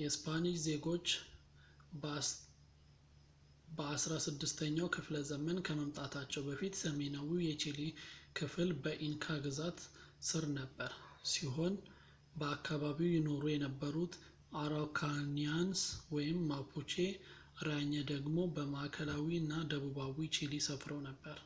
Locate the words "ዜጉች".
0.64-1.06